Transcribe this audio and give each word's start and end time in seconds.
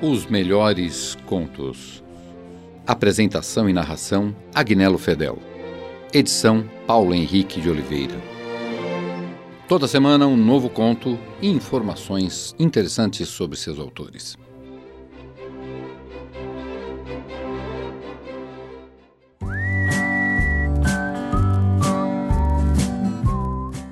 Os 0.00 0.26
melhores 0.26 1.16
contos. 1.26 2.04
Apresentação 2.86 3.68
e 3.68 3.72
narração: 3.72 4.32
Agnello 4.54 4.96
Fedel. 4.96 5.40
Edição: 6.14 6.70
Paulo 6.86 7.12
Henrique 7.12 7.60
de 7.60 7.68
Oliveira. 7.68 8.14
Toda 9.66 9.88
semana 9.88 10.24
um 10.24 10.36
novo 10.36 10.70
conto 10.70 11.18
e 11.42 11.48
informações 11.48 12.54
interessantes 12.60 13.28
sobre 13.28 13.56
seus 13.56 13.80
autores. 13.80 14.38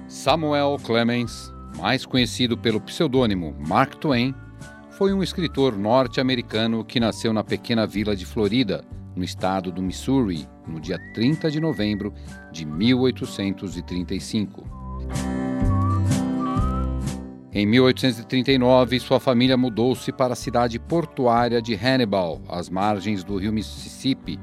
Samuel 0.07 0.77
Clemens, 0.84 1.52
mais 1.77 2.07
conhecido 2.07 2.57
pelo 2.57 2.80
pseudônimo 2.80 3.57
Mark 3.66 3.96
Twain, 3.96 4.32
foi 4.96 5.13
um 5.13 5.23
escritor 5.23 5.77
norte-americano 5.77 6.82
que 6.82 6.99
nasceu 6.99 7.31
na 7.31 7.45
pequena 7.45 7.86
vila 7.86 8.17
de 8.17 8.25
Florida, 8.25 8.82
no 9.14 9.22
estado 9.22 9.71
do 9.71 9.82
Missouri, 9.82 10.49
no 10.67 10.81
dia 10.81 10.99
30 11.13 11.50
de 11.50 11.61
novembro 11.61 12.14
de 12.50 12.64
1835. 12.64 14.64
Em 17.53 17.67
1839, 17.67 18.99
sua 18.99 19.21
família 19.21 19.57
mudou-se 19.57 20.11
para 20.13 20.32
a 20.32 20.36
cidade 20.36 20.79
portuária 20.79 21.61
de 21.61 21.75
Hannibal, 21.75 22.41
às 22.49 22.71
margens 22.71 23.22
do 23.22 23.36
rio 23.36 23.53
Mississippi, 23.53 24.41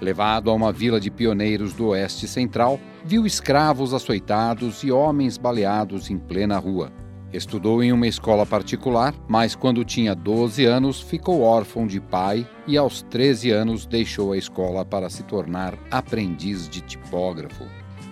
Levado 0.00 0.50
a 0.50 0.52
uma 0.52 0.72
vila 0.72 1.00
de 1.00 1.10
pioneiros 1.10 1.72
do 1.72 1.86
Oeste 1.86 2.28
Central, 2.28 2.78
viu 3.04 3.24
escravos 3.24 3.94
açoitados 3.94 4.82
e 4.82 4.90
homens 4.90 5.38
baleados 5.38 6.10
em 6.10 6.18
plena 6.18 6.58
rua. 6.58 6.92
Estudou 7.34 7.82
em 7.82 7.90
uma 7.90 8.06
escola 8.06 8.46
particular, 8.46 9.12
mas 9.26 9.56
quando 9.56 9.84
tinha 9.84 10.14
12 10.14 10.64
anos 10.66 11.00
ficou 11.00 11.42
órfão 11.42 11.84
de 11.84 12.00
pai 12.00 12.48
e 12.64 12.76
aos 12.76 13.02
13 13.02 13.50
anos 13.50 13.86
deixou 13.86 14.32
a 14.32 14.38
escola 14.38 14.84
para 14.84 15.10
se 15.10 15.24
tornar 15.24 15.76
aprendiz 15.90 16.68
de 16.68 16.80
tipógrafo. 16.80 17.64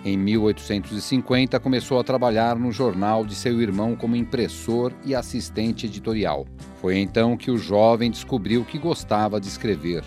Em 0.03 0.17
1850 0.17 1.57
começou 1.61 2.01
a 2.01 2.03
trabalhar 2.03 2.59
no 2.59 2.69
jornal 2.69 3.25
de 3.25 3.33
seu 3.33 3.61
irmão 3.61 3.95
como 3.95 4.17
impressor 4.17 4.91
e 5.05 5.15
assistente 5.15 5.85
editorial. 5.85 6.45
Foi 6.81 6.97
então 6.97 7.37
que 7.37 7.49
o 7.49 7.57
jovem 7.57 8.11
descobriu 8.11 8.65
que 8.65 8.77
gostava 8.77 9.39
de 9.39 9.47
escrever. 9.47 10.03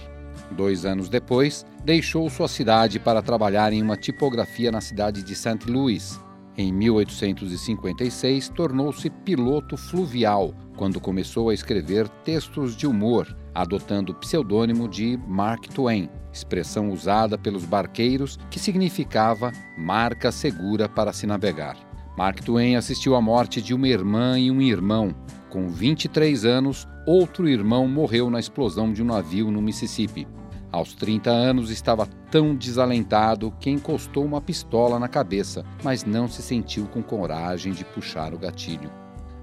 Dois 0.51 0.85
anos 0.85 1.09
depois, 1.09 1.65
deixou 1.83 2.29
sua 2.29 2.49
cidade 2.49 3.01
para 3.01 3.23
trabalhar 3.23 3.73
em 3.73 3.81
uma 3.81 3.97
tipografia 3.97 4.71
na 4.71 4.83
cidade 4.83 5.23
de 5.23 5.35
St. 5.35 5.71
Louis. 5.71 6.21
Em 6.59 6.73
1856, 6.73 8.49
tornou-se 8.49 9.11
piloto 9.11 9.77
fluvial 9.77 10.55
quando 10.75 11.01
começou 11.01 11.51
a 11.51 11.55
escrever 11.55 12.09
textos 12.25 12.75
de 12.75 12.87
humor, 12.87 13.37
adotando 13.55 14.13
o 14.13 14.15
pseudônimo 14.15 14.89
de 14.89 15.19
Mark 15.27 15.67
Twain, 15.69 16.09
expressão 16.33 16.91
usada 16.91 17.37
pelos 17.37 17.65
barqueiros 17.65 18.39
que 18.51 18.59
significava 18.59 19.53
marca 19.77 20.33
segura 20.33 20.89
para 20.89 21.13
se 21.13 21.27
navegar. 21.27 21.77
Mark 22.17 22.41
Twain 22.41 22.77
assistiu 22.77 23.15
à 23.15 23.21
morte 23.21 23.61
de 23.61 23.75
uma 23.75 23.89
irmã 23.89 24.39
e 24.39 24.51
um 24.51 24.63
irmão. 24.63 25.15
Com 25.51 25.69
23 25.69 26.47
anos, 26.47 26.89
outro 27.07 27.47
irmão 27.47 27.87
morreu 27.87 28.31
na 28.31 28.41
explosão 28.41 28.93
de 28.93 29.03
um 29.03 29.07
navio 29.07 29.51
no 29.51 29.61
Mississippi. 29.61 30.27
Aos 30.77 30.93
30 30.93 31.31
anos 31.31 31.71
estava 31.71 32.07
tão 32.31 32.55
desalentado 32.55 33.51
que 33.59 33.71
encostou 33.71 34.27
uma 34.27 34.43
pistola 34.43 34.99
na 34.99 35.09
cabeça, 35.09 35.65
mas 35.83 36.05
não 36.05 36.29
se 36.29 36.43
sentiu 36.43 36.87
com 36.87 37.03
coragem 37.03 37.73
de 37.73 37.83
puxar 37.83 38.35
o 38.35 38.39
gatilho. 38.39 38.93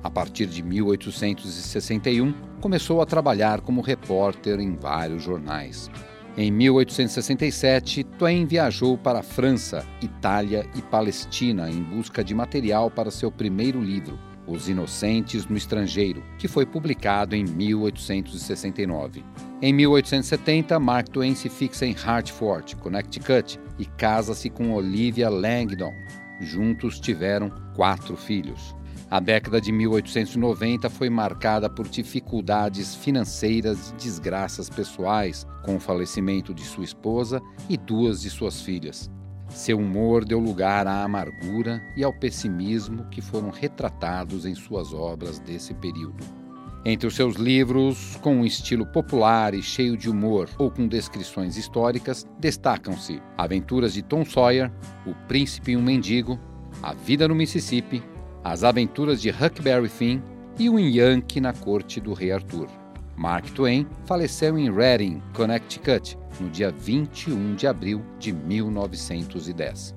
A 0.03 0.11
partir 0.11 0.45
de 0.45 0.61
1861, 0.61 2.31
começou 2.61 3.01
a 3.01 3.05
trabalhar 3.07 3.61
como 3.61 3.81
repórter 3.81 4.59
em 4.59 4.75
vários 4.75 5.23
jornais. 5.23 5.89
Em 6.37 6.51
1867, 6.51 8.03
Twain 8.03 8.45
viajou 8.45 8.95
para 8.95 9.21
a 9.21 9.23
França, 9.23 9.83
Itália 10.03 10.69
e 10.75 10.83
Palestina 10.83 11.67
em 11.67 11.81
busca 11.81 12.23
de 12.23 12.35
material 12.35 12.91
para 12.91 13.09
seu 13.09 13.31
primeiro 13.31 13.81
livro, 13.81 14.19
Os 14.45 14.69
Inocentes 14.69 15.47
no 15.47 15.57
Estrangeiro, 15.57 16.23
que 16.37 16.47
foi 16.47 16.67
publicado 16.67 17.35
em 17.35 17.43
1869. 17.43 19.25
Em 19.63 19.71
1870, 19.71 20.77
Mark 20.77 21.07
Twain 21.07 21.33
se 21.35 21.47
fixa 21.47 21.85
em 21.85 21.95
Hartford, 21.95 22.75
Connecticut, 22.75 23.57
e 23.79 23.85
casa-se 23.85 24.49
com 24.49 24.73
Olivia 24.73 25.29
Langdon. 25.29 25.93
Juntos 26.41 26.99
tiveram 26.99 27.49
quatro 27.73 28.17
filhos. 28.17 28.75
A 29.09 29.21
década 29.21 29.61
de 29.61 29.71
1890 29.71 30.89
foi 30.89 31.09
marcada 31.09 31.69
por 31.69 31.87
dificuldades 31.87 32.93
financeiras 32.93 33.91
e 33.91 34.03
desgraças 34.03 34.69
pessoais, 34.69 35.47
com 35.63 35.77
o 35.77 35.79
falecimento 35.79 36.53
de 36.53 36.63
sua 36.63 36.83
esposa 36.83 37.41
e 37.69 37.77
duas 37.77 38.21
de 38.21 38.29
suas 38.29 38.59
filhas. 38.59 39.09
Seu 39.47 39.77
humor 39.77 40.25
deu 40.25 40.39
lugar 40.39 40.87
à 40.87 41.05
amargura 41.05 41.81
e 41.95 42.03
ao 42.03 42.11
pessimismo 42.11 43.05
que 43.09 43.21
foram 43.21 43.49
retratados 43.49 44.45
em 44.45 44.55
suas 44.55 44.93
obras 44.93 45.39
desse 45.39 45.73
período. 45.73 46.42
Entre 46.85 47.07
os 47.07 47.15
seus 47.15 47.37
livros, 47.37 48.17
com 48.21 48.37
um 48.37 48.45
estilo 48.45 48.85
popular 48.85 49.53
e 49.53 49.61
cheio 49.61 49.95
de 49.95 50.09
humor 50.09 50.49
ou 50.57 50.69
com 50.69 50.85
descrições 50.85 51.55
históricas, 51.55 52.27
destacam-se 52.37 53.21
Aventuras 53.37 53.93
de 53.93 54.01
Tom 54.01 54.25
Sawyer, 54.25 54.69
O 55.05 55.15
Príncipe 55.27 55.71
e 55.71 55.77
um 55.77 55.81
Mendigo, 55.81 56.37
A 56.81 56.93
Vida 56.93 57.25
no 57.25 57.35
Mississippi, 57.35 58.03
As 58.43 58.65
Aventuras 58.65 59.21
de 59.21 59.29
Huckleberry 59.29 59.87
Finn 59.87 60.21
e 60.59 60.69
Um 60.69 60.77
Yankee 60.77 61.39
na 61.39 61.53
Corte 61.53 62.01
do 62.01 62.13
Rei 62.13 62.33
Arthur. 62.33 62.67
Mark 63.15 63.49
Twain 63.51 63.87
faleceu 64.05 64.57
em 64.57 64.69
Reading, 64.69 65.21
Connecticut, 65.33 66.17
no 66.41 66.49
dia 66.49 66.69
21 66.69 67.55
de 67.55 67.65
abril 67.65 68.01
de 68.19 68.33
1910. 68.33 69.95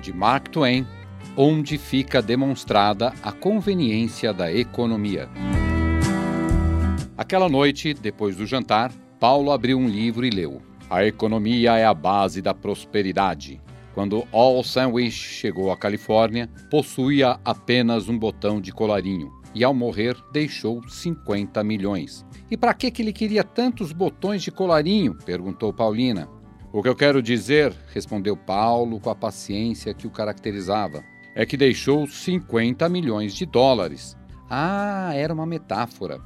De 0.00 0.12
Mark 0.14 0.48
Twain, 0.48 0.86
onde 1.36 1.78
fica 1.78 2.22
demonstrada 2.22 3.12
a 3.22 3.32
conveniência 3.32 4.32
da 4.32 4.52
economia. 4.52 5.28
Aquela 7.16 7.48
noite, 7.48 7.94
depois 7.94 8.36
do 8.36 8.46
jantar, 8.46 8.92
Paulo 9.18 9.50
abriu 9.50 9.78
um 9.78 9.88
livro 9.88 10.24
e 10.24 10.30
leu: 10.30 10.62
A 10.88 11.04
economia 11.04 11.76
é 11.76 11.84
a 11.84 11.94
base 11.94 12.40
da 12.40 12.54
prosperidade. 12.54 13.60
Quando 13.94 14.26
All 14.32 14.62
Sandwich 14.64 15.16
chegou 15.16 15.70
à 15.70 15.76
Califórnia, 15.76 16.50
possuía 16.68 17.38
apenas 17.44 18.08
um 18.08 18.18
botão 18.18 18.60
de 18.60 18.72
colarinho 18.72 19.30
e, 19.54 19.62
ao 19.62 19.72
morrer, 19.72 20.16
deixou 20.32 20.82
50 20.88 21.62
milhões. 21.62 22.26
E 22.50 22.56
para 22.56 22.74
que, 22.74 22.90
que 22.90 23.02
ele 23.02 23.12
queria 23.12 23.44
tantos 23.44 23.92
botões 23.92 24.42
de 24.42 24.50
colarinho? 24.50 25.16
perguntou 25.24 25.72
Paulina. 25.72 26.28
O 26.72 26.82
que 26.82 26.88
eu 26.88 26.96
quero 26.96 27.22
dizer, 27.22 27.72
respondeu 27.92 28.36
Paulo 28.36 28.98
com 28.98 29.08
a 29.08 29.14
paciência 29.14 29.94
que 29.94 30.08
o 30.08 30.10
caracterizava, 30.10 31.04
é 31.34 31.44
que 31.44 31.56
deixou 31.56 32.06
50 32.06 32.88
milhões 32.88 33.34
de 33.34 33.44
dólares. 33.44 34.16
Ah, 34.48 35.10
era 35.14 35.34
uma 35.34 35.46
metáfora. 35.46 36.20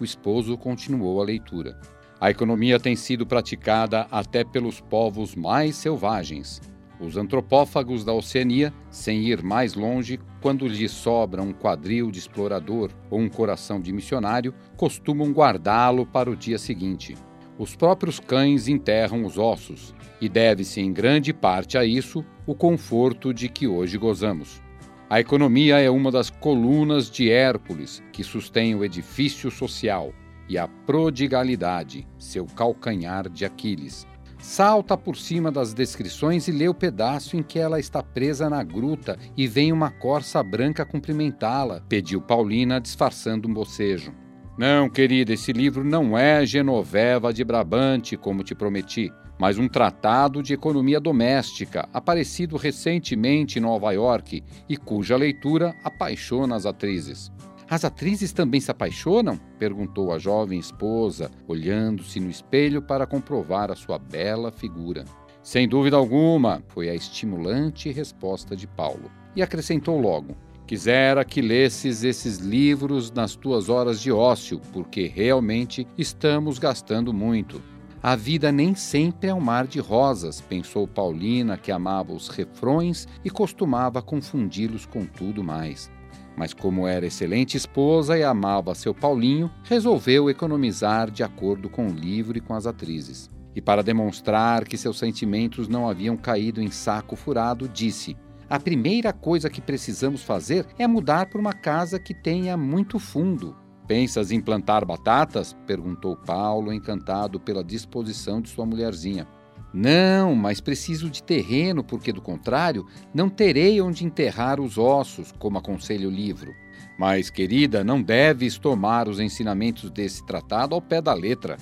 O 0.00 0.04
esposo 0.04 0.56
continuou 0.56 1.20
a 1.20 1.24
leitura. 1.24 1.78
A 2.18 2.30
economia 2.30 2.80
tem 2.80 2.96
sido 2.96 3.26
praticada 3.26 4.06
até 4.10 4.42
pelos 4.42 4.80
povos 4.80 5.34
mais 5.34 5.76
selvagens. 5.76 6.60
Os 6.98 7.18
antropófagos 7.18 8.04
da 8.04 8.12
Oceania, 8.14 8.72
sem 8.90 9.24
ir 9.24 9.42
mais 9.42 9.74
longe, 9.74 10.18
quando 10.40 10.66
lhes 10.66 10.92
sobra 10.92 11.42
um 11.42 11.52
quadril 11.52 12.10
de 12.10 12.18
explorador 12.18 12.90
ou 13.10 13.20
um 13.20 13.28
coração 13.28 13.78
de 13.78 13.92
missionário, 13.92 14.54
costumam 14.78 15.30
guardá-lo 15.30 16.06
para 16.06 16.30
o 16.30 16.36
dia 16.36 16.56
seguinte. 16.56 17.14
Os 17.58 17.74
próprios 17.74 18.20
cães 18.20 18.68
enterram 18.68 19.24
os 19.24 19.38
ossos, 19.38 19.94
e 20.20 20.28
deve-se 20.28 20.80
em 20.80 20.92
grande 20.92 21.32
parte 21.32 21.78
a 21.78 21.84
isso 21.84 22.24
o 22.46 22.54
conforto 22.54 23.32
de 23.32 23.48
que 23.48 23.66
hoje 23.66 23.96
gozamos. 23.96 24.60
A 25.08 25.20
economia 25.20 25.78
é 25.78 25.88
uma 25.88 26.10
das 26.10 26.28
colunas 26.28 27.10
de 27.10 27.30
Hércules 27.30 28.02
que 28.12 28.24
sustém 28.24 28.74
o 28.74 28.84
edifício 28.84 29.50
social, 29.50 30.12
e 30.48 30.58
a 30.58 30.68
prodigalidade, 30.68 32.06
seu 32.18 32.44
calcanhar 32.44 33.28
de 33.28 33.44
Aquiles. 33.44 34.06
Salta 34.38 34.96
por 34.96 35.16
cima 35.16 35.50
das 35.50 35.72
descrições 35.72 36.46
e 36.46 36.52
lê 36.52 36.68
o 36.68 36.74
pedaço 36.74 37.36
em 37.36 37.42
que 37.42 37.58
ela 37.58 37.80
está 37.80 38.02
presa 38.02 38.50
na 38.50 38.62
gruta 38.62 39.18
e 39.36 39.46
vem 39.46 39.72
uma 39.72 39.90
corça 39.90 40.42
branca 40.42 40.84
cumprimentá-la, 40.84 41.80
pediu 41.88 42.20
Paulina, 42.20 42.80
disfarçando 42.80 43.48
um 43.48 43.54
bocejo. 43.54 44.12
Não, 44.58 44.88
querida, 44.88 45.34
esse 45.34 45.52
livro 45.52 45.84
não 45.84 46.16
é 46.16 46.46
Genoveva 46.46 47.30
de 47.30 47.44
Brabante, 47.44 48.16
como 48.16 48.42
te 48.42 48.54
prometi, 48.54 49.12
mas 49.38 49.58
um 49.58 49.68
tratado 49.68 50.42
de 50.42 50.54
economia 50.54 50.98
doméstica, 50.98 51.86
aparecido 51.92 52.56
recentemente 52.56 53.58
em 53.58 53.62
Nova 53.62 53.92
York 53.92 54.42
e 54.66 54.76
cuja 54.78 55.14
leitura 55.14 55.76
apaixona 55.84 56.56
as 56.56 56.64
atrizes. 56.64 57.30
As 57.68 57.84
atrizes 57.84 58.32
também 58.32 58.58
se 58.58 58.70
apaixonam? 58.70 59.38
perguntou 59.58 60.10
a 60.10 60.18
jovem 60.18 60.58
esposa, 60.58 61.30
olhando-se 61.46 62.18
no 62.18 62.30
espelho 62.30 62.80
para 62.80 63.06
comprovar 63.06 63.70
a 63.70 63.76
sua 63.76 63.98
bela 63.98 64.50
figura. 64.50 65.04
Sem 65.42 65.68
dúvida 65.68 65.98
alguma, 65.98 66.62
foi 66.68 66.88
a 66.88 66.94
estimulante 66.94 67.90
resposta 67.90 68.56
de 68.56 68.66
Paulo. 68.66 69.10
E 69.34 69.42
acrescentou 69.42 70.00
logo: 70.00 70.34
Quisera 70.66 71.24
que 71.24 71.40
lesses 71.40 72.02
esses 72.02 72.38
livros 72.38 73.12
nas 73.12 73.36
tuas 73.36 73.68
horas 73.68 74.00
de 74.00 74.10
ócio, 74.10 74.60
porque 74.72 75.06
realmente 75.06 75.86
estamos 75.96 76.58
gastando 76.58 77.12
muito. 77.12 77.62
A 78.02 78.16
vida 78.16 78.50
nem 78.50 78.74
sempre 78.74 79.30
é 79.30 79.34
um 79.34 79.40
mar 79.40 79.68
de 79.68 79.78
rosas, 79.78 80.40
pensou 80.40 80.88
Paulina, 80.88 81.56
que 81.56 81.70
amava 81.70 82.12
os 82.12 82.28
refrões 82.28 83.06
e 83.24 83.30
costumava 83.30 84.02
confundi-los 84.02 84.86
com 84.86 85.06
tudo 85.06 85.42
mais. 85.42 85.88
Mas, 86.36 86.52
como 86.52 86.86
era 86.86 87.06
excelente 87.06 87.56
esposa 87.56 88.18
e 88.18 88.24
amava 88.24 88.74
seu 88.74 88.92
Paulinho, 88.92 89.50
resolveu 89.62 90.28
economizar 90.28 91.12
de 91.12 91.22
acordo 91.22 91.70
com 91.70 91.86
o 91.86 91.94
livro 91.94 92.36
e 92.36 92.40
com 92.40 92.54
as 92.54 92.66
atrizes. 92.66 93.30
E 93.54 93.60
para 93.62 93.84
demonstrar 93.84 94.64
que 94.64 94.76
seus 94.76 94.98
sentimentos 94.98 95.68
não 95.68 95.88
haviam 95.88 96.16
caído 96.16 96.60
em 96.60 96.70
saco 96.70 97.16
furado, 97.16 97.68
disse: 97.68 98.16
a 98.48 98.60
primeira 98.60 99.12
coisa 99.12 99.50
que 99.50 99.60
precisamos 99.60 100.22
fazer 100.22 100.66
é 100.78 100.86
mudar 100.86 101.26
para 101.26 101.40
uma 101.40 101.52
casa 101.52 101.98
que 101.98 102.14
tenha 102.14 102.56
muito 102.56 102.98
fundo. 102.98 103.56
Pensas 103.88 104.30
em 104.30 104.40
plantar 104.40 104.84
batatas? 104.84 105.56
perguntou 105.66 106.16
Paulo, 106.16 106.72
encantado 106.72 107.40
pela 107.40 107.64
disposição 107.64 108.40
de 108.40 108.48
sua 108.48 108.64
mulherzinha. 108.64 109.26
Não, 109.74 110.34
mas 110.34 110.60
preciso 110.60 111.10
de 111.10 111.22
terreno, 111.22 111.82
porque 111.82 112.12
do 112.12 112.22
contrário, 112.22 112.86
não 113.12 113.28
terei 113.28 113.80
onde 113.80 114.04
enterrar 114.04 114.60
os 114.60 114.78
ossos, 114.78 115.32
como 115.38 115.58
aconselha 115.58 116.08
o 116.08 116.10
livro. 116.10 116.54
Mas, 116.98 117.28
querida, 117.28 117.84
não 117.84 118.00
deves 118.00 118.58
tomar 118.58 119.08
os 119.08 119.20
ensinamentos 119.20 119.90
desse 119.90 120.24
tratado 120.24 120.74
ao 120.74 120.80
pé 120.80 121.02
da 121.02 121.12
letra. 121.12 121.56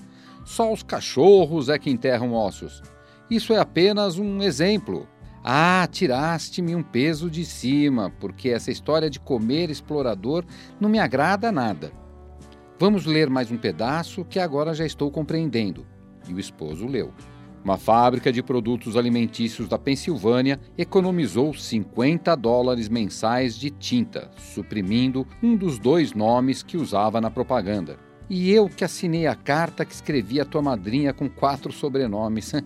Só 0.45 0.73
os 0.73 0.83
cachorros 0.83 1.69
é 1.69 1.79
que 1.79 1.91
enterram 1.91 2.35
ossos. 2.35 2.83
Isso 3.31 3.53
é 3.53 3.59
apenas 3.59 4.19
um 4.19 4.43
exemplo. 4.43 5.09
Ah, 5.47 5.87
tiraste-me 5.87 6.75
um 6.75 6.83
peso 6.83 7.31
de 7.31 7.45
cima, 7.45 8.11
porque 8.19 8.49
essa 8.49 8.71
história 8.71 9.11
de 9.11 9.21
comer 9.21 9.69
explorador 9.69 10.43
não 10.81 10.89
me 10.89 10.99
agrada 10.99 11.53
nada. 11.53 11.93
Vamos 12.79 13.05
ler 13.05 13.29
mais 13.29 13.53
um 13.53 13.59
pedaço 13.59 14.25
que 14.25 14.39
agora 14.39 14.73
já 14.73 14.87
estou 14.87 15.11
compreendendo. 15.11 15.87
E 16.27 16.33
o 16.33 16.41
esposo 16.41 16.87
leu. 16.87 17.13
Uma 17.63 17.77
fábrica 17.77 18.33
de 18.33 18.43
produtos 18.43 18.97
alimentícios 18.97 19.69
da 19.69 19.79
Pensilvânia 19.79 20.59
economizou 20.79 21.53
50 21.53 22.35
dólares 22.37 22.89
mensais 22.89 23.55
de 23.55 23.69
tinta, 23.69 24.31
suprimindo 24.39 25.27
um 25.43 25.55
dos 25.55 25.79
dois 25.79 26.15
nomes 26.15 26.63
que 26.63 26.79
usava 26.79 27.21
na 27.21 27.31
propaganda. 27.31 27.99
E 28.29 28.51
eu 28.51 28.69
que 28.69 28.85
assinei 28.85 29.27
a 29.27 29.35
carta 29.35 29.85
que 29.85 29.95
escrevi 29.95 30.41
à 30.41 30.45
tua 30.45 30.63
madrinha 30.63 31.13
com 31.13 31.29
quatro 31.29 31.73
sobrenomes. 31.73 32.53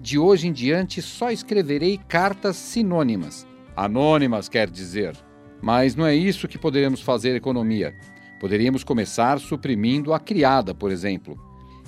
De 0.00 0.18
hoje 0.18 0.48
em 0.48 0.52
diante 0.52 1.02
só 1.02 1.30
escreverei 1.30 1.98
cartas 2.08 2.56
sinônimas. 2.56 3.46
Anônimas, 3.76 4.48
quer 4.48 4.70
dizer. 4.70 5.14
Mas 5.60 5.94
não 5.94 6.06
é 6.06 6.14
isso 6.14 6.48
que 6.48 6.56
poderemos 6.56 7.02
fazer 7.02 7.36
economia. 7.36 7.94
Poderíamos 8.40 8.82
começar 8.82 9.38
suprimindo 9.38 10.14
a 10.14 10.18
criada, 10.18 10.74
por 10.74 10.90
exemplo. 10.90 11.38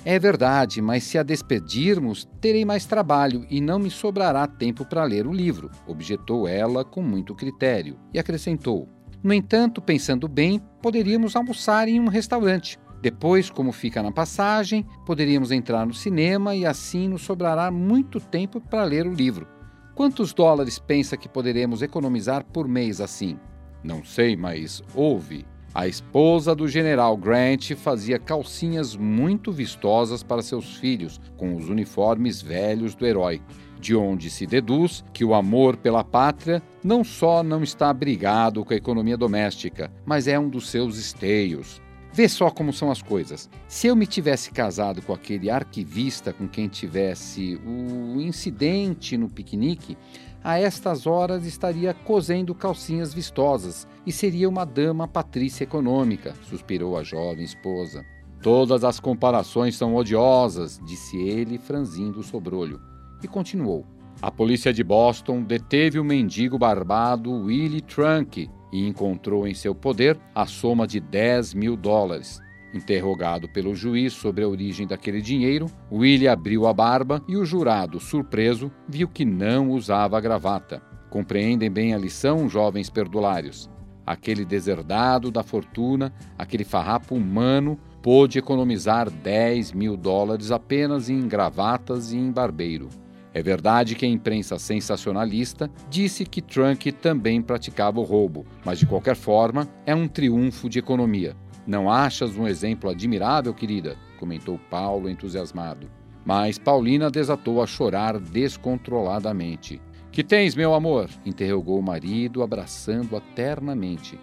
É 0.05 0.19
verdade, 0.19 0.81
mas 0.81 1.03
se 1.05 1.17
a 1.17 1.23
despedirmos, 1.23 2.27
terei 2.41 2.65
mais 2.65 2.85
trabalho 2.85 3.47
e 3.49 3.61
não 3.61 3.79
me 3.79 3.89
sobrará 3.89 4.45
tempo 4.45 4.85
para 4.85 5.05
ler 5.05 5.25
o 5.25 5.31
livro, 5.31 5.71
objetou 5.87 6.47
ela 6.47 6.83
com 6.83 7.01
muito 7.01 7.33
critério, 7.33 7.97
e 8.13 8.19
acrescentou: 8.19 8.89
No 9.23 9.33
entanto, 9.33 9.81
pensando 9.81 10.27
bem, 10.27 10.61
poderíamos 10.81 11.37
almoçar 11.37 11.87
em 11.87 12.01
um 12.01 12.09
restaurante. 12.09 12.77
Depois, 13.03 13.49
como 13.49 13.73
fica 13.73 14.01
na 14.01 14.13
passagem, 14.13 14.85
poderíamos 15.05 15.51
entrar 15.51 15.85
no 15.85 15.93
cinema 15.93 16.55
e 16.55 16.65
assim 16.65 17.09
nos 17.09 17.23
sobrará 17.23 17.69
muito 17.69 18.17
tempo 18.17 18.61
para 18.61 18.85
ler 18.85 19.05
o 19.05 19.13
livro. 19.13 19.45
Quantos 19.93 20.33
dólares 20.33 20.79
pensa 20.79 21.17
que 21.17 21.27
poderemos 21.27 21.81
economizar 21.81 22.45
por 22.45 22.65
mês 22.65 23.01
assim? 23.01 23.37
Não 23.83 24.05
sei, 24.05 24.37
mas 24.37 24.81
houve. 24.95 25.45
A 25.75 25.85
esposa 25.85 26.55
do 26.55 26.65
general 26.65 27.17
Grant 27.17 27.73
fazia 27.73 28.17
calcinhas 28.17 28.95
muito 28.95 29.51
vistosas 29.51 30.23
para 30.23 30.41
seus 30.41 30.77
filhos, 30.77 31.19
com 31.35 31.57
os 31.57 31.67
uniformes 31.67 32.41
velhos 32.41 32.95
do 32.95 33.05
herói, 33.05 33.41
de 33.81 33.93
onde 33.97 34.29
se 34.29 34.47
deduz 34.47 35.03
que 35.11 35.25
o 35.25 35.33
amor 35.33 35.75
pela 35.75 36.05
pátria 36.05 36.63
não 36.81 37.03
só 37.03 37.43
não 37.43 37.63
está 37.63 37.89
abrigado 37.89 38.63
com 38.63 38.71
a 38.71 38.77
economia 38.77 39.17
doméstica, 39.17 39.91
mas 40.05 40.25
é 40.25 40.39
um 40.39 40.47
dos 40.47 40.69
seus 40.69 40.97
esteios. 40.97 41.82
Vê 42.13 42.29
só 42.29 42.51
como 42.51 42.71
são 42.71 42.91
as 42.91 43.01
coisas. 43.01 43.49
Se 43.67 43.87
eu 43.87 43.95
me 43.95 44.05
tivesse 44.05 44.51
casado 44.51 45.01
com 45.01 45.13
aquele 45.13 45.49
arquivista 45.49 46.31
com 46.31 46.47
quem 46.47 46.67
tivesse 46.67 47.59
o 47.65 48.21
incidente 48.21 49.17
no 49.17 49.27
piquenique, 49.27 49.97
a 50.43 50.59
estas 50.59 51.07
horas 51.07 51.43
estaria 51.43 51.91
cozendo 51.91 52.53
calcinhas 52.53 53.13
vistosas 53.13 53.87
e 54.05 54.11
seria 54.11 54.47
uma 54.47 54.63
dama 54.63 55.07
patrícia 55.07 55.63
econômica, 55.63 56.35
suspirou 56.47 56.97
a 56.97 57.03
jovem 57.03 57.43
esposa. 57.43 58.05
Todas 58.43 58.83
as 58.83 58.99
comparações 58.99 59.75
são 59.75 59.95
odiosas, 59.95 60.79
disse 60.85 61.17
ele, 61.17 61.57
franzindo 61.57 62.19
o 62.19 62.23
sobrolho. 62.23 62.79
E 63.23 63.27
continuou. 63.27 63.87
A 64.21 64.29
polícia 64.29 64.71
de 64.71 64.83
Boston 64.83 65.41
deteve 65.41 65.97
o 65.97 66.03
mendigo 66.03 66.59
barbado 66.59 67.31
Willie 67.31 67.81
Trunk, 67.81 68.49
e 68.73 68.87
encontrou 68.87 69.47
em 69.47 69.53
seu 69.53 69.75
poder 69.75 70.19
a 70.33 70.47
soma 70.47 70.87
de 70.87 70.99
10 70.99 71.53
mil 71.53 71.77
dólares. 71.77 72.41
Interrogado 72.73 73.47
pelo 73.47 73.75
juiz 73.75 74.13
sobre 74.13 74.43
a 74.43 74.47
origem 74.47 74.87
daquele 74.87 75.21
dinheiro, 75.21 75.67
Willie 75.91 76.27
abriu 76.27 76.65
a 76.65 76.73
barba 76.73 77.23
e 77.27 77.37
o 77.37 77.45
jurado, 77.45 77.99
surpreso, 77.99 78.71
viu 78.89 79.07
que 79.07 79.23
não 79.23 79.69
usava 79.69 80.19
gravata. 80.19 80.81
Compreendem 81.11 81.69
bem 81.69 81.93
a 81.93 81.97
lição, 81.99 82.49
jovens 82.49 82.89
perdulários. 82.89 83.69
Aquele 84.03 84.43
deserdado 84.43 85.29
da 85.29 85.43
fortuna, 85.43 86.11
aquele 86.35 86.63
farrapo 86.63 87.13
humano, 87.13 87.77
pôde 88.01 88.39
economizar 88.39 89.07
10 89.07 89.71
mil 89.71 89.95
dólares 89.95 90.51
apenas 90.51 91.11
em 91.11 91.27
gravatas 91.27 92.11
e 92.11 92.17
em 92.17 92.31
barbeiro. 92.31 92.89
É 93.33 93.41
verdade 93.41 93.95
que 93.95 94.05
a 94.05 94.09
imprensa 94.09 94.59
sensacionalista 94.59 95.69
disse 95.89 96.23
que 96.23 96.41
Trunk 96.41 96.91
também 96.91 97.41
praticava 97.41 97.99
o 97.99 98.03
roubo, 98.03 98.45
mas 98.63 98.77
de 98.77 98.85
qualquer 98.85 99.15
forma 99.15 99.67
é 99.85 99.95
um 99.95 100.07
triunfo 100.07 100.69
de 100.69 100.77
economia. 100.77 101.35
Não 101.65 101.89
achas 101.89 102.37
um 102.37 102.47
exemplo 102.47 102.89
admirável, 102.89 103.53
querida? 103.53 103.97
comentou 104.19 104.59
Paulo 104.69 105.09
entusiasmado. 105.09 105.89
Mas 106.25 106.57
Paulina 106.57 107.09
desatou 107.09 107.61
a 107.61 107.67
chorar 107.67 108.19
descontroladamente. 108.19 109.81
Que 110.11 110.23
tens, 110.23 110.55
meu 110.55 110.73
amor? 110.73 111.09
interrogou 111.25 111.79
o 111.79 111.83
marido, 111.83 112.43
abraçando-a 112.43 113.19
ternamente. 113.19 114.17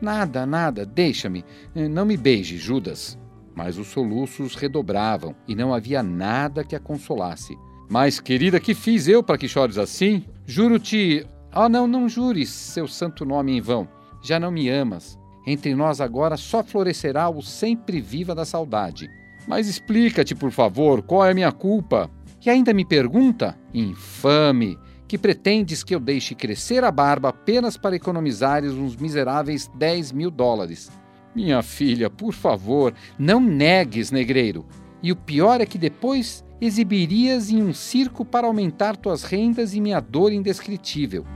Nada, 0.00 0.46
nada, 0.46 0.86
deixa-me. 0.86 1.44
Não 1.74 2.06
me 2.06 2.16
beije, 2.16 2.56
Judas. 2.56 3.18
Mas 3.54 3.76
os 3.76 3.88
soluços 3.88 4.54
redobravam 4.54 5.34
e 5.46 5.54
não 5.54 5.74
havia 5.74 6.02
nada 6.02 6.64
que 6.64 6.76
a 6.76 6.80
consolasse. 6.80 7.58
Mas, 7.88 8.20
querida, 8.20 8.60
que 8.60 8.74
fiz 8.74 9.06
eu 9.08 9.22
para 9.22 9.38
que 9.38 9.48
chores 9.48 9.78
assim? 9.78 10.24
Juro-te. 10.46 11.26
Oh, 11.54 11.68
não, 11.68 11.86
não 11.86 12.08
jures 12.08 12.48
seu 12.48 12.88
santo 12.88 13.24
nome 13.24 13.52
em 13.52 13.60
vão. 13.60 13.86
Já 14.22 14.40
não 14.40 14.50
me 14.50 14.68
amas. 14.68 15.18
Entre 15.46 15.74
nós 15.74 16.00
agora 16.00 16.36
só 16.36 16.62
florescerá 16.62 17.28
o 17.28 17.42
sempre 17.42 18.00
viva 18.00 18.34
da 18.34 18.44
saudade. 18.44 19.10
Mas 19.46 19.66
explica-te, 19.66 20.34
por 20.34 20.50
favor, 20.50 21.02
qual 21.02 21.26
é 21.26 21.32
a 21.32 21.34
minha 21.34 21.50
culpa? 21.50 22.10
E 22.44 22.48
ainda 22.48 22.72
me 22.72 22.84
pergunta? 22.84 23.58
Infame! 23.74 24.78
Que 25.06 25.18
pretendes 25.18 25.84
que 25.84 25.94
eu 25.94 26.00
deixe 26.00 26.34
crescer 26.34 26.82
a 26.84 26.90
barba 26.90 27.28
apenas 27.28 27.76
para 27.76 27.94
economizares 27.94 28.72
uns 28.72 28.96
miseráveis 28.96 29.70
10 29.76 30.12
mil 30.12 30.30
dólares? 30.30 30.90
Minha 31.34 31.62
filha, 31.62 32.08
por 32.08 32.32
favor, 32.32 32.94
não 33.18 33.40
negues, 33.40 34.10
negreiro. 34.10 34.64
E 35.02 35.10
o 35.10 35.16
pior 35.16 35.60
é 35.60 35.66
que 35.66 35.78
depois 35.78 36.44
exibirias 36.60 37.50
em 37.50 37.60
um 37.60 37.74
circo 37.74 38.24
para 38.24 38.46
aumentar 38.46 38.96
tuas 38.96 39.24
rendas 39.24 39.74
e 39.74 39.80
minha 39.80 39.98
dor 39.98 40.32
indescritível. 40.32 41.26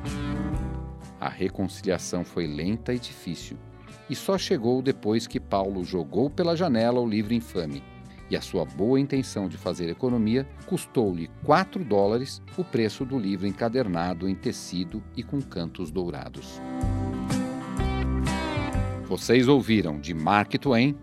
A 1.20 1.28
reconciliação 1.28 2.24
foi 2.24 2.46
lenta 2.46 2.94
e 2.94 2.98
difícil, 2.98 3.56
e 4.08 4.14
só 4.14 4.38
chegou 4.38 4.80
depois 4.80 5.26
que 5.26 5.40
Paulo 5.40 5.84
jogou 5.84 6.30
pela 6.30 6.56
janela 6.56 7.00
o 7.00 7.08
livro 7.08 7.34
infame. 7.34 7.82
E 8.30 8.36
a 8.36 8.40
sua 8.40 8.64
boa 8.64 9.00
intenção 9.00 9.48
de 9.48 9.56
fazer 9.56 9.88
economia 9.88 10.46
custou-lhe 10.66 11.28
4 11.44 11.84
dólares 11.84 12.40
o 12.56 12.62
preço 12.62 13.04
do 13.04 13.18
livro 13.18 13.48
encadernado 13.48 14.28
em 14.28 14.34
tecido 14.34 15.02
e 15.16 15.24
com 15.24 15.40
cantos 15.42 15.90
dourados. 15.90 16.60
Vocês 19.08 19.46
ouviram 19.46 20.00
de 20.00 20.12
Mark 20.12 20.52
Twain 20.54 20.96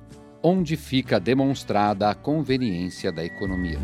onde 0.43 0.75
fica 0.75 1.21
demonstrada 1.21 2.09
a 2.09 2.13
conveniência 2.13 3.13
da 3.13 3.23
economia. 3.23 3.79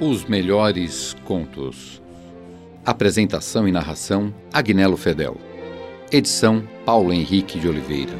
Os 0.00 0.24
melhores 0.24 1.14
contos. 1.24 2.02
Apresentação 2.84 3.66
e 3.66 3.72
narração: 3.72 4.34
Agnello 4.52 4.96
Fedel. 4.96 5.36
Edição: 6.10 6.68
Paulo 6.84 7.12
Henrique 7.12 7.58
de 7.58 7.68
Oliveira. 7.68 8.12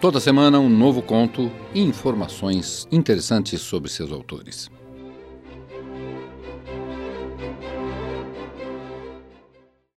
Toda 0.00 0.20
semana 0.20 0.60
um 0.60 0.68
novo 0.68 1.02
conto 1.02 1.50
e 1.74 1.80
informações 1.80 2.86
interessantes 2.92 3.60
sobre 3.60 3.90
seus 3.90 4.12
autores. 4.12 4.70